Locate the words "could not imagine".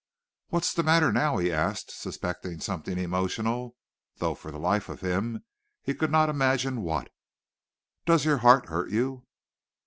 5.93-6.81